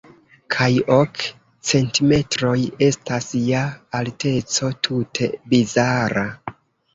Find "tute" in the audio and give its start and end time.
4.89-5.31